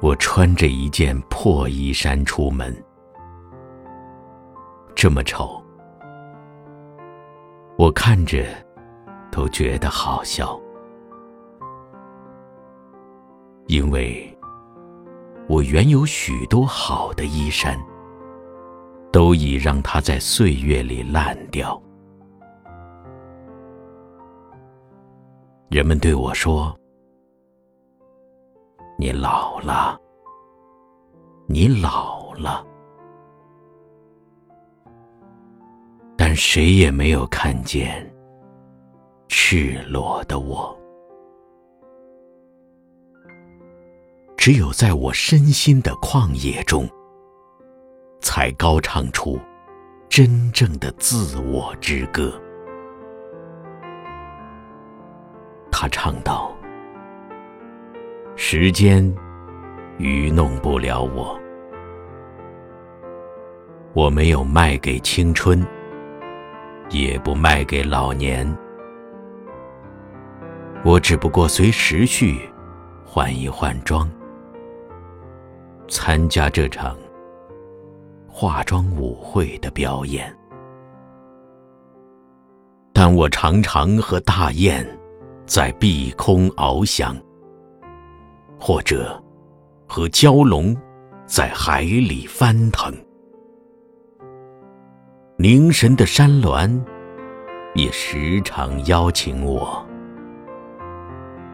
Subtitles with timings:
[0.00, 2.72] 我穿着一件破衣衫出门，
[4.94, 5.60] 这么丑，
[7.76, 8.44] 我看着
[9.28, 10.58] 都觉得好笑，
[13.66, 14.38] 因为
[15.48, 17.76] 我原有许多好的衣衫，
[19.10, 21.80] 都已让它在岁月里烂掉。
[25.70, 26.74] 人们对我说
[29.00, 29.96] ：“你老了，
[31.46, 32.66] 你老了。”
[36.18, 38.04] 但谁也没有看见
[39.28, 40.76] 赤裸的我。
[44.36, 46.88] 只有在我身心的旷野中，
[48.20, 49.38] 才高唱出
[50.08, 52.32] 真正的自我之歌。
[55.70, 56.52] 他唱道
[58.40, 59.04] ：“时间
[59.98, 61.36] 愚弄不了我，
[63.94, 65.66] 我没有卖给青春，
[66.88, 68.46] 也不卖给老年，
[70.84, 72.38] 我只不过随时序
[73.04, 74.08] 换一换装，
[75.88, 76.96] 参加这场
[78.28, 80.32] 化妆舞会的表演。
[82.92, 84.86] 但我常常和大雁。”
[85.44, 87.16] 在碧空翱翔，
[88.58, 89.22] 或者
[89.86, 90.76] 和蛟龙
[91.26, 92.92] 在海里翻腾。
[95.36, 96.84] 凝神的山峦
[97.74, 99.86] 也时常邀请我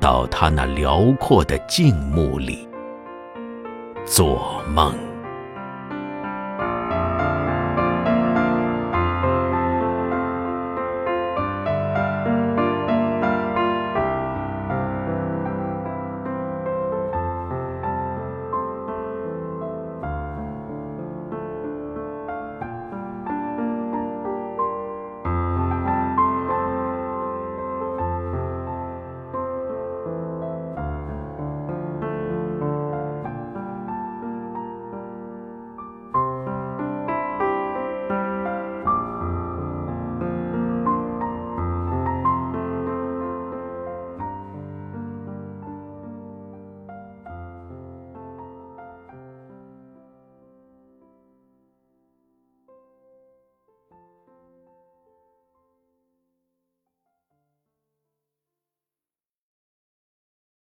[0.00, 2.66] 到他那辽阔的静穆里
[4.04, 5.15] 做梦。